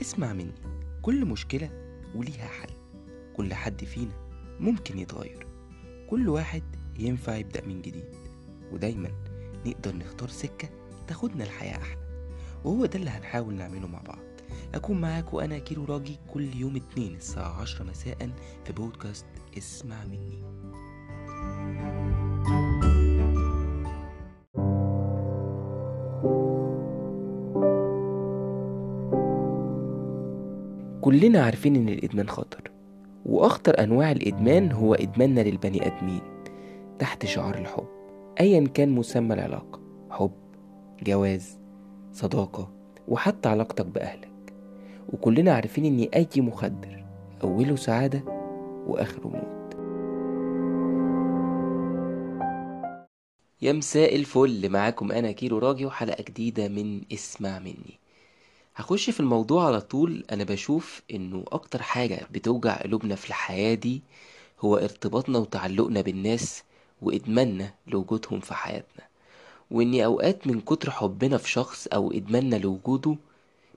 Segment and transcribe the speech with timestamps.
[0.00, 0.54] اسمع مني.
[1.02, 1.70] كل مشكلة
[2.14, 2.70] وليها حل.
[3.36, 4.12] كل حد فينا
[4.60, 5.46] ممكن يتغير.
[6.10, 6.62] كل واحد
[6.98, 8.14] ينفع يبدأ من جديد.
[8.72, 9.10] ودايما
[9.66, 10.68] نقدر نختار سكة
[11.08, 12.00] تاخدنا الحياة أحلى.
[12.64, 14.18] وهو ده اللي هنحاول نعمله مع بعض.
[14.74, 18.30] أكون معاك وأنا كيلو راجي كل يوم اتنين الساعة عشرة مساء
[18.64, 19.26] في بودكاست
[19.58, 20.44] اسمع مني.
[31.00, 32.70] كلنا عارفين إن الإدمان خطر
[33.26, 36.20] وأخطر أنواع الإدمان هو إدماننا للبني آدمين
[36.98, 37.86] تحت شعار الحب
[38.40, 40.32] أيا كان مسمى العلاقة حب
[41.02, 41.58] جواز
[42.12, 42.72] صداقة
[43.08, 44.30] وحتى علاقتك بأهلك.
[45.12, 47.04] وكلنا عارفين إن أي مخدر
[47.44, 48.22] أوله سعادة
[48.86, 49.76] وآخره موت.
[53.62, 58.00] يا مساء الفل معاكم أنا كيلو راجي وحلقة جديدة من اسمع مني.
[58.80, 60.24] هخش في الموضوع على طول.
[60.32, 64.02] أنا بشوف إنه أكتر حاجة بتوجع قلوبنا في الحياة دي
[64.60, 66.62] هو ارتباطنا وتعلقنا بالناس
[67.02, 69.04] وإدماننا لوجودهم في حياتنا.
[69.70, 73.16] وإني أوقات من كتر حبنا في شخص أو إدماننا لوجوده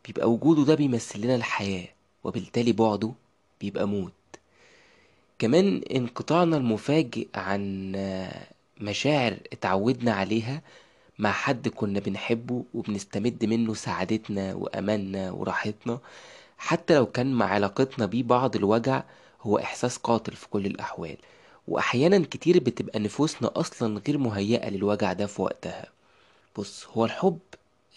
[0.05, 1.87] بيبقى وجوده ده بيمثل لنا الحياة
[2.23, 3.11] وبالتالي بعده
[3.61, 4.13] بيبقى موت.
[5.39, 7.91] كمان انقطاعنا المفاجئ عن
[8.81, 10.61] مشاعر اتعودنا عليها
[11.19, 15.99] مع حد كنا بنحبه وبنستمد منه سعادتنا وأماننا وراحتنا
[16.57, 19.03] حتى لو كان مع علاقتنا بيه بعض الوجع
[19.41, 21.17] هو إحساس قاتل في كل الأحوال.
[21.67, 25.85] وأحيانا كتير بتبقى نفوسنا أصلا غير مهيئة للوجع ده في وقتها.
[26.57, 27.39] بص هو الحب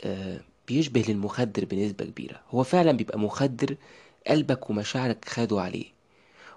[0.05, 2.41] آه بيشبه للمخدر بنسبة كبيرة.
[2.50, 3.77] هو فعلا بيبقى مخدر
[4.27, 5.87] قلبك ومشاعرك خدوا عليه.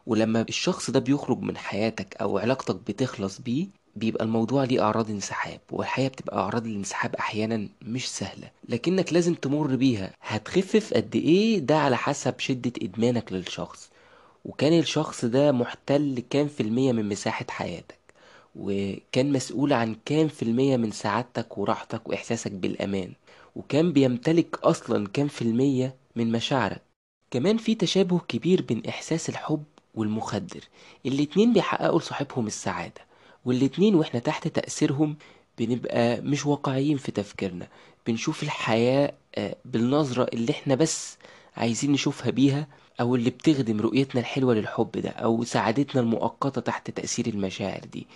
[0.07, 5.59] ولما الشخص ده بيخرج من حياتك أو علاقتك بتخلص بيه بيبقى الموضوع ليه أعراض انسحاب
[5.71, 8.51] والحقيقة بتبقى أعراض الانسحاب أحيانا مش سهلة.
[8.69, 10.13] لكنك لازم تمر بيها.
[10.21, 13.89] هتخفف قد إيه؟ ده على حسب شدة إدمانك للشخص.
[14.45, 17.99] وكان الشخص ده محتل كام في المية من مساحة حياتك؟
[18.55, 23.13] وكان مسؤول عن كام في المية من سعادتك وراحتك وإحساسك بالأمان؟
[23.55, 26.81] وكان بيمتلك أصلا كام في المية من مشاعرك؟
[27.31, 29.63] كمان في تشابه كبير بين إحساس الحب
[29.95, 30.59] والمخدر.
[31.05, 33.08] الاتنين بيحققوا لصاحبهم السعادة.
[33.45, 35.15] والاتنين وإحنا تحت تأثيرهم
[35.57, 37.67] بنبقى مش واقعيين في تفكيرنا.
[38.07, 39.13] بنشوف الحياة
[39.65, 41.17] بالنظرة اللي إحنا بس
[41.57, 42.67] عايزين نشوفها بيها
[43.01, 48.07] أو اللي بتخدم رؤيتنا الحلوة للحب ده أو سعادتنا المؤقتة تحت تأثير المشاعر دي.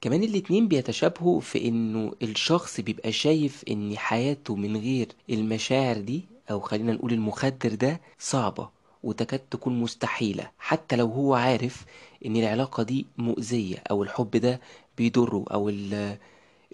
[0.00, 6.60] كمان الاتنين بيتشابهوا في إنه الشخص بيبقى شايف إن حياته من غير المشاعر دي أو
[6.60, 8.68] خلينا نقول المخدر ده صعبة.
[9.06, 11.84] وتكاد تكون مستحيلة حتى لو هو عارف
[12.26, 14.60] إن العلاقة دي مؤذية أو الحب ده
[14.98, 15.68] بيضره أو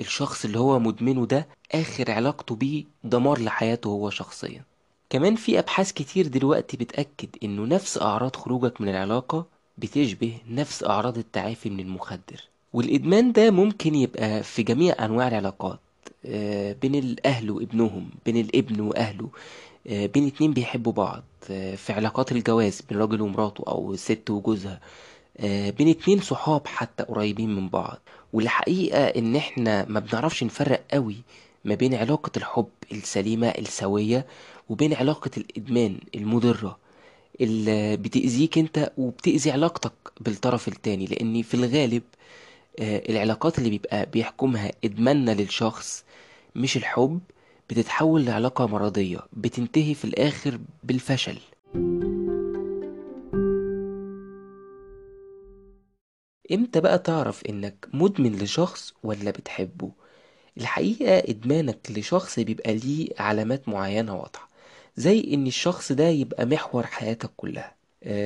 [0.01, 4.63] الشخص اللي هو مدمنه ده آخر علاقته بيه دمار لحياته هو شخصيا.
[5.11, 9.47] كمان في أبحاث كتير دلوقتي بتأكد إنه نفس أعراض خروجك من العلاقة
[9.79, 12.41] بتشبه نفس أعراض التعافي من المخدر.
[12.73, 15.79] والإدمان ده ممكن يبقى في جميع أنواع العلاقات
[16.83, 19.29] بين الأهل وابنهم بين الابن وأهله.
[19.87, 21.23] بين اتنين بيحبوا بعض
[21.77, 24.81] في علاقات الجواز بين راجل ومراته أو ست وجوزها
[25.71, 27.99] بين اتنين صحاب حتى قريبين من بعض.
[28.33, 31.17] والحقيقة إن إحنا ما بنعرفش نفرق قوي
[31.65, 34.27] ما بين علاقة الحب السليمة السوية
[34.69, 36.79] وبين علاقة الإدمان المضرة
[37.41, 41.07] اللي بتأذيك أنت وبتأذي علاقتك بالطرف التاني.
[41.07, 42.03] لأن في الغالب
[42.81, 46.05] العلاقات اللي بيبقى بيحكمها إدماننا للشخص
[46.57, 47.21] مش الحب
[47.73, 51.39] بتتحول لعلاقة مرضية بتنتهي في الآخر بالفشل.
[56.53, 59.91] إمتى بقى تعرف إنك مدمن لشخص ولا بتحبه؟
[60.59, 64.49] الحقيقة إدمانك لشخص بيبقى ليه علامات معينة واضحة
[64.97, 67.75] زي إن الشخص ده يبقى محور حياتك كلها.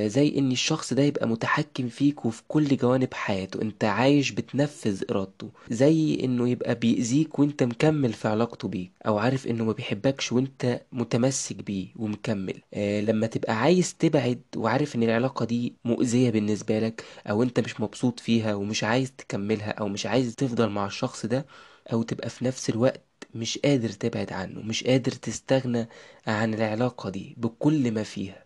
[0.06, 3.62] زي إن الشخص ده يبقى متحكم فيك وفي كل جوانب حياته.
[3.62, 5.50] أنت عايش بتنفذ إرادته.
[5.70, 10.80] زي إنه يبقى بيأذيك وأنت مكمل في علاقته بيك أو عارف إنه ما بيحبكش وأنت
[10.92, 12.60] متمسك بيه ومكمل.
[12.74, 17.80] آه لما تبقى عايز تبعد وعارف إن العلاقة دي مؤذية بالنسبة لك أو أنت مش
[17.80, 21.46] مبسوط فيها ومش عايز تكملها أو مش عايز تفضل مع الشخص ده
[21.92, 23.02] أو تبقى في نفس الوقت
[23.34, 25.88] مش قادر تبعد عنه مش قادر تستغنى
[26.26, 28.45] عن العلاقة دي بكل ما فيها.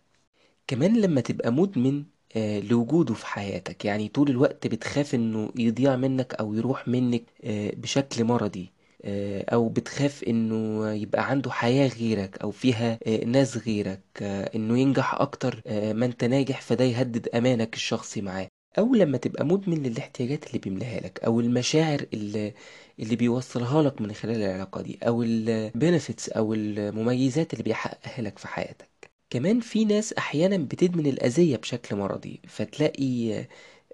[0.67, 2.03] كمان لما تبقى مدمن
[2.35, 3.85] آه لوجوده في حياتك.
[3.85, 8.71] يعني طول الوقت بتخاف إنه يضيع منك أو يروح منك آه بشكل مرضي
[9.05, 14.01] آه أو بتخاف إنه يبقى عنده حياة غيرك أو فيها ناس غيرك
[14.55, 18.47] إنه ينجح أكتر ما أنت ناجح فده يهدد أمانك الشخصي معاه.
[18.77, 22.53] أو لما تبقى مدمن للاحتياجات اللي بيملاها لك أو المشاعر اللي
[22.99, 28.39] اللي بيوصلها لك من خلال العلاقة دي أو ال benefits أو المميزات اللي بيحققها لك
[28.39, 28.90] في حياتك.
[29.31, 33.45] كمان في ناس أحيانا بتدمن الأذية بشكل مرضي فتلاقي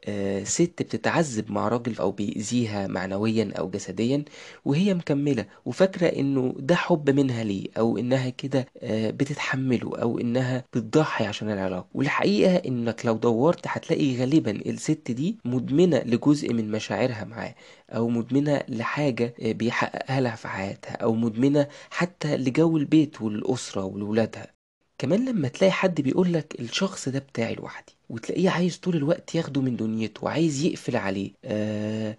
[0.05, 4.25] آه، ست بتتعذب مع راجل أو بيأذيها معنويا أو جسديا
[4.65, 10.63] وهي مكملة وفاكرة إنه ده حب منها ليه أو إنها كده آه، بتتحمله أو إنها
[10.73, 11.87] بتضحي عشان العلاقة.
[11.93, 17.55] والحقيقة إنك لو دورت هتلاقي غالبا الست دي مدمنة لجزء من مشاعرها معاه
[17.89, 24.56] أو مدمنة لحاجة آه، بيحققها لها في حياتها أو مدمنة حتى لجو البيت والأسرة ولولادها
[24.97, 29.75] كمان لما تلاقي حد بيقولك الشخص ده بتاعي لوحدي وتلاقيه عايز طول الوقت ياخده من
[29.75, 32.17] دنيته وعايز يقفل عليه آه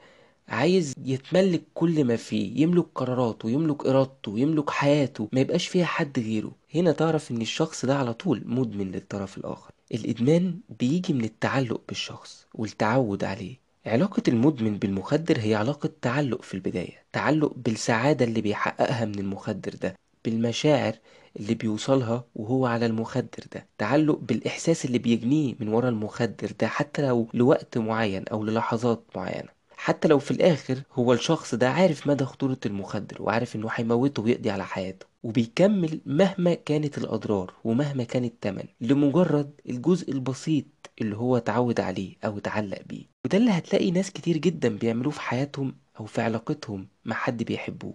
[0.49, 6.19] عايز يتملك كل ما فيه يملك قراراته يملك إرادته يملك حياته ما يبقاش فيها حد
[6.19, 6.53] غيره.
[6.75, 9.71] هنا تعرف إن الشخص ده على طول مدمن للطرف الآخر.
[9.95, 13.57] الإدمان بيجي من التعلق بالشخص والتعود عليه.
[13.87, 19.95] علاقة المدمن بالمخدر هي علاقة تعلق في البداية تعلق بالسعادة اللي بيحققها من المخدر ده
[20.25, 20.93] بالمشاعر
[21.38, 23.67] اللي بيوصلها وهو على المخدر ده.
[23.79, 29.49] تعلق بالإحساس اللي بيجنيه من ورا المخدر ده حتى لو لوقت معين أو للحظات معينة.
[29.76, 34.50] حتى لو في الآخر هو الشخص ده عارف مدى خطورة المخدر وعارف إنه هيموته ويقضي
[34.50, 35.06] على حياته.
[35.23, 40.64] وبيكمل مهما كانت الأضرار ومهما كان التمن لمجرد الجزء البسيط
[41.00, 43.05] اللي هو اتعود عليه أو اتعلق بيه.
[43.25, 47.94] وده اللي هتلاقي ناس كتير جدا بيعملوه في حياتهم أو في علاقتهم مع حد بيحبوه.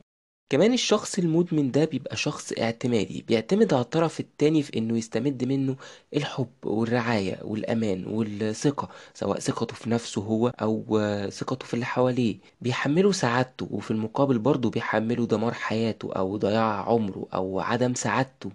[0.50, 5.76] كمان الشخص المدمن ده بيبقى شخص اعتمادي بيعتمد على الطرف التاني في إنه يستمد منه
[6.16, 11.00] الحب والرعاية والأمان والثقة سواء ثقته في نفسه هو أو
[11.30, 12.38] ثقته في اللي حواليه.
[12.62, 18.52] بيحمله سعادته وفي المقابل برضه بيحمله دمار حياته أو ضياع عمره أو عدم سعادته.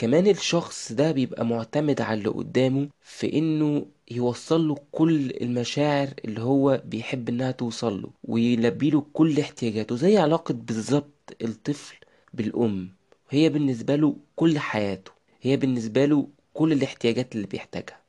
[0.00, 6.40] كمان الشخص ده بيبقى معتمد على اللي قدامه في إنه يوصل له كل المشاعر اللي
[6.40, 11.96] هو بيحب إنها توصل له ويلبي له كل احتياجاته زي علاقة بالظبط الطفل
[12.34, 12.88] بالأم.
[13.30, 15.10] هي بالنسبة له كل حياته
[15.42, 18.00] هي بالنسبة له كل الاحتياجات اللي بيحتاجها.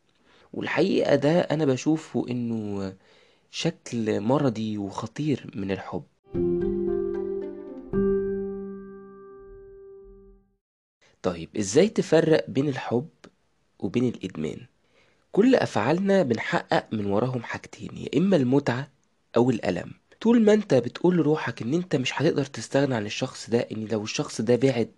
[0.53, 2.93] والحقيقة ده أنا بشوفه إنه
[3.51, 6.03] شكل مرضي وخطير من الحب.
[11.23, 13.09] طيب إزاي تفرق بين الحب
[13.79, 14.57] وبين الإدمان؟
[15.31, 18.88] كل أفعالنا بنحقق من وراهم حاجتين يا إما المتعة
[19.38, 19.91] أو الألم.
[20.21, 24.03] طول ما أنت بتقول لروحك إن أنت مش هتقدر تستغنى عن الشخص ده إن لو
[24.03, 24.91] الشخص ده بعد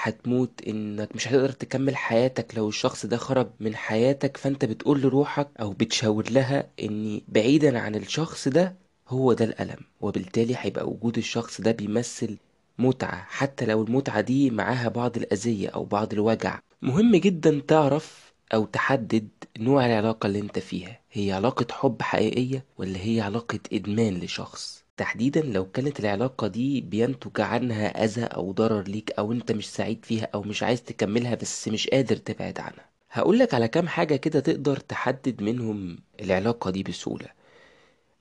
[0.00, 2.54] هتموت إنك مش هتقدر تكمل حياتك.
[2.56, 7.94] لو الشخص ده خرج من حياتك فأنت بتقول لروحك أو بتشاور لها إن بعيدا عن
[7.94, 8.76] الشخص ده
[9.08, 12.36] هو ده الألم وبالتالي هيبقى وجود الشخص ده بيمثل
[12.78, 16.58] متعة حتى لو المتعة دي معاها بعض الأذية أو بعض الوجع.
[16.82, 19.28] مهم جدا تعرف أو تحدد
[19.58, 21.00] نوع العلاقة اللي أنت فيها.
[21.12, 27.40] هي علاقة حب حقيقية ولا هي علاقة إدمان لشخص؟ تحديدا لو كانت العلاقة دي بينتج
[27.40, 31.68] عنها أذى أو ضرر ليك أو أنت مش سعيد فيها أو مش عايز تكملها بس
[31.68, 32.86] مش قادر تبعد عنها.
[33.10, 37.26] هقولك على كام حاجة كده تقدر تحدد منهم العلاقة دي بسهولة.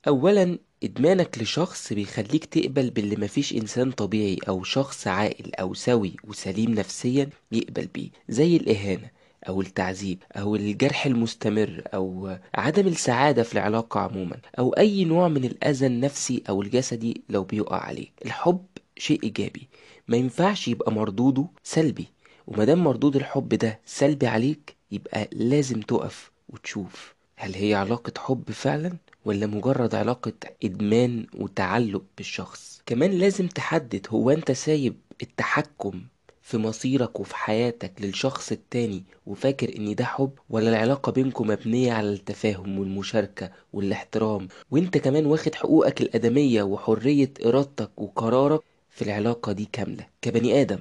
[0.07, 6.71] أولا إدمانك لشخص بيخليك تقبل باللي مفيش إنسان طبيعي أو شخص عاقل أو سوي وسليم
[6.73, 9.09] نفسيا يقبل بيه زي الإهانة
[9.47, 15.45] أو التعذيب أو الجرح المستمر أو عدم السعادة في العلاقة عموما أو أي نوع من
[15.45, 18.65] الأذى النفسي أو الجسدي لو بيقع عليك الحب
[18.97, 19.67] شيء إيجابي
[20.07, 22.07] ما ينفعش يبقى مردوده سلبي
[22.47, 28.91] ومادام مردود الحب ده سلبي عليك يبقى لازم تقف وتشوف هل هي علاقة حب فعلا؟
[29.25, 36.01] ولا مجرد علاقة إدمان وتعلق بالشخص؟ كمان لازم تحدد هو أنت سايب التحكم
[36.41, 42.09] في مصيرك وفي حياتك للشخص التاني وفاكر إن ده حب ولا العلاقة بينكم مبنية على
[42.13, 50.07] التفاهم والمشاركة والاحترام؟ وأنت كمان واخد حقوقك الأدمية وحرية إرادتك وقرارك في العلاقة دي كاملة
[50.21, 50.79] كبني آدم.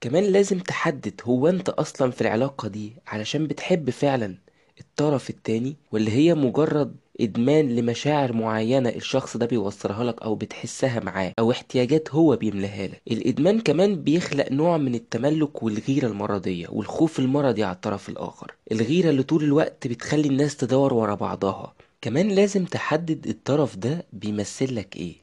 [0.00, 4.38] كمان لازم تحدد هو أنت أصلا في العلاقة دي علشان بتحب فعلا
[4.80, 11.32] الطرف التاني ولا هي مجرد إدمان لمشاعر معينة الشخص ده بيوصلها لك أو بتحسها معاه
[11.38, 13.02] أو احتياجات هو بيملاها لك.
[13.10, 18.52] الإدمان كمان بيخلق نوع من التملك والغيرة المرضية والخوف المرضي على الطرف الآخر.
[18.72, 21.74] الغيرة اللي طول الوقت بتخلي الناس تدور ورا بعضها.
[22.00, 25.14] كمان لازم تحدد الطرف ده بيمثل لك إيه.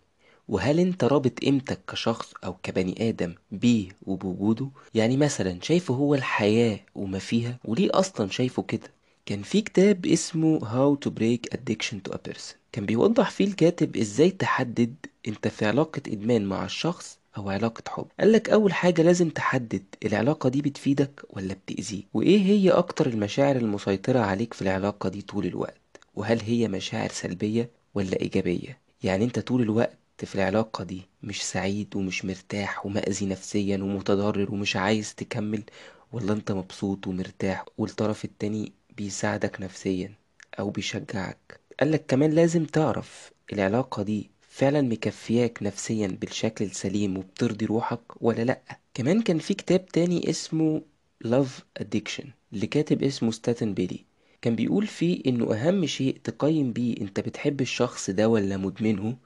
[0.48, 6.79] وهل أنت رابط قيمتك كشخص أو كبني آدم بيه وبوجوده؟ يعني مثلا شايفه هو الحياة
[6.96, 8.98] وما فيها وليه أصلا شايفه كده؟
[9.29, 12.55] كان في كتاب اسمه How to Break Addiction to a Person.
[12.71, 14.95] كان بيوضح فيه الكاتب إزاي تحدد
[15.27, 18.05] أنت في علاقة إدمان مع الشخص أو علاقة حب.
[18.19, 24.19] قالك أول حاجة لازم تحدد العلاقة دي بتفيدك ولا بتأذيك؟ وإيه هي أكتر المشاعر المسيطرة
[24.19, 29.62] عليك في العلاقة دي طول الوقت؟ وهل هي مشاعر سلبية ولا إيجابية؟ يعني أنت طول
[29.62, 35.63] الوقت في العلاقة دي مش سعيد ومش مرتاح ومأذي نفسيا ومتضرر ومش عايز تكمل
[36.12, 40.13] ولا أنت مبسوط ومرتاح والطرف التاني بيساعدك نفسيا
[40.59, 41.59] أو بيشجعك.
[41.79, 48.61] قالك كمان لازم تعرف العلاقة دي فعلا مكفياك نفسيا بالشكل السليم وبترضي روحك ولا لأ.
[48.93, 50.81] كمان كان في كتاب تاني اسمه
[51.27, 54.05] Love Addiction لكاتب اسمه ستاتن بيلي.
[54.41, 59.17] كان بيقول فيه إنه أهم شيء تقيم بيه إنت بتحب الشخص ده ولا مدمنه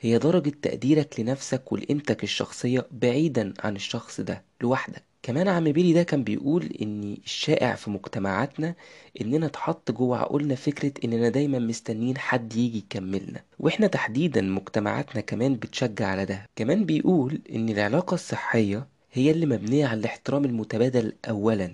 [0.00, 5.07] هي درجة تقديرك لنفسك ولقيمتك الشخصية بعيدا عن الشخص ده لوحدك.
[5.22, 8.74] كمان عم بيلي ده كان بيقول إن الشائع في مجتمعاتنا
[9.20, 13.44] إننا اتحط جوه عقولنا فكرة إننا دايما مستنيين حد يجي يكملنا.
[13.58, 16.46] وإحنا تحديدا مجتمعاتنا كمان بتشجع على ده.
[16.56, 21.72] كمان بيقول إن العلاقة الصحية هي اللي مبنية على الاحترام المتبادل اولا.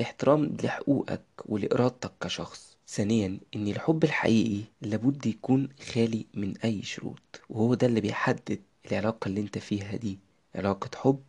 [0.00, 2.76] احترام لحقوقك ولإرادتك كشخص.
[2.88, 7.40] ثانيا إن الحب الحقيقي لابد يكون خالي من أي شروط.
[7.50, 8.60] وهو ده اللي بيحدد
[8.92, 10.18] العلاقة اللي أنت فيها دي.
[10.54, 11.22] علاقة حب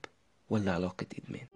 [0.50, 1.48] ولا علاقة إدمان.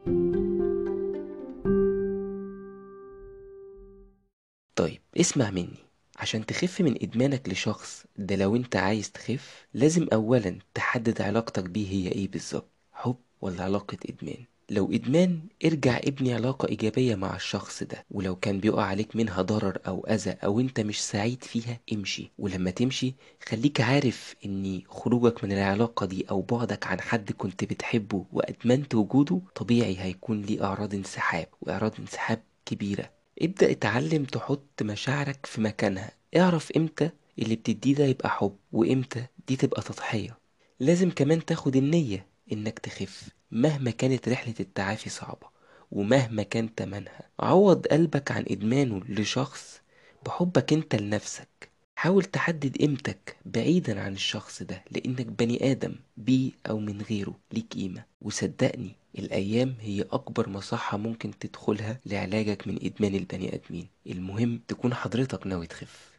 [4.76, 5.78] طيب اسمع مني.
[6.18, 11.90] عشان تخف من إدمانك لشخص ده لو أنت عايز تخف لازم اولا تحدد علاقتك بيه
[11.90, 14.46] هي إيه بالظبط حب ولا علاقة إدمان.
[14.70, 18.06] لو إدمان ارجع ابني علاقة إيجابية مع الشخص ده.
[18.12, 22.32] ولو كان بيقع عليك منها ضرر أو أذى أو أنت مش سعيد فيها امشي.
[22.40, 23.14] ولما تمشي
[23.50, 29.42] خليك عارف إن خروجك من العلاقة دي أو بعدك عن حد كنت بتحبه وأدمنت وجوده
[29.56, 33.10] طبيعي هيكون ليه أعراض انسحاب وأعراض انسحاب كبيرة.
[33.42, 36.12] ابدأ اتعلم تحط مشاعرك في مكانها.
[36.38, 37.10] اعرف إمتى
[37.40, 40.38] اللي بتديه ده يبقى حب وإمتى دي تبقى تضحية.
[40.80, 43.30] لازم كمان تاخد النية إنك تخف.
[43.52, 45.48] مهما كانت رحلة التعافي صعبة
[45.92, 49.82] ومهما كان تمنها عوض قلبك عن إدمانه لشخص
[50.26, 51.70] بحبك أنت لنفسك.
[51.96, 57.74] حاول تحدد قيمتك بعيدا عن الشخص ده لأنك بني آدم بيه أو من غيره ليك
[57.74, 58.04] قيمة.
[58.22, 63.88] وصدقني الأيام هي أكبر مصحة ممكن تدخلها لعلاجك من إدمان البني آدمين.
[64.08, 66.10] المهم تكون حضرتك ناوي تخف.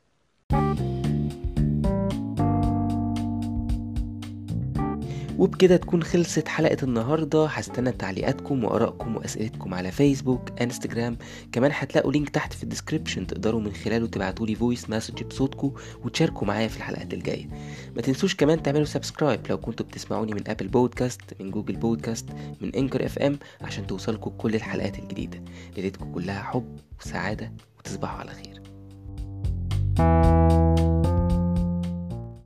[5.41, 7.47] وبكده تكون خلصت حلقة النهاردة.
[7.47, 11.19] هستنى تعليقاتكم وآرائكم وأسئلتكم على فيسبوك إنستجرام.
[11.53, 15.73] كمان هتلاقوا link تحت في ال description تقدروا من خلاله تبعتولي voice message بصوتكم
[16.05, 17.49] وتشاركوا معايا في الحلقات الجاية.
[17.97, 22.27] ما تنسوش كمان تعملوا subscribe لو كنتوا بتسمعوني من Apple Podcast من Google Podcast
[22.61, 25.43] من Anchor FM عشان توصلكوا كل الحلقات الجديدة.
[25.77, 28.61] ليلتكم كلها حب وسعادة وتصبحوا على خير.